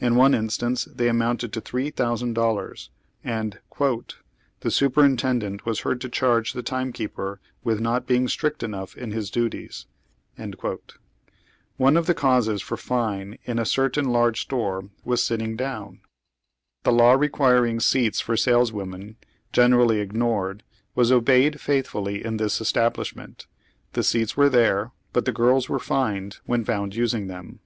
In 0.00 0.16
one 0.16 0.34
instance 0.34 0.86
they 0.92 1.08
amounted 1.08 1.52
to 1.52 1.60
$3,000, 1.60 2.88
and" 3.22 3.58
the 4.64 4.70
superintendent 4.72 5.64
was 5.64 5.80
heard 5.82 6.00
to 6.00 6.08
charge 6.08 6.54
the 6.54 6.62
time 6.64 6.92
keeper 6.92 7.38
with 7.62 7.78
not 7.80 8.04
being 8.04 8.26
strict 8.26 8.64
enough 8.64 8.96
in 8.96 9.12
his 9.12 9.30
duties." 9.30 9.86
One 11.76 11.96
of 11.96 12.06
the 12.06 12.14
causes 12.16 12.60
for 12.60 12.76
fine 12.76 13.38
in 13.44 13.60
a 13.60 13.64
certain 13.64 14.06
large 14.06 14.40
store 14.40 14.90
was 15.04 15.22
sitting 15.24 15.54
down. 15.54 16.00
The 16.82 16.90
law 16.90 17.12
requiring 17.12 17.78
seats 17.78 18.18
for 18.18 18.36
sales 18.36 18.72
women, 18.72 19.18
generally 19.52 20.00
ignored, 20.00 20.64
was 20.96 21.12
obeyed 21.12 21.60
faithfully 21.60 22.24
in 22.24 22.38
this 22.38 22.60
establishment. 22.60 23.46
The 23.92 24.02
seats 24.02 24.36
were 24.36 24.48
there, 24.50 24.90
but 25.12 25.26
the 25.26 25.32
girls 25.32 25.68
were 25.68 25.78
fined 25.78 26.38
when 26.44 26.64
found 26.64 26.96
using 26.96 27.28
them. 27.28 27.60